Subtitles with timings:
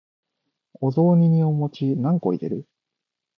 [0.79, 2.65] お雑煮にお餅何個入れる？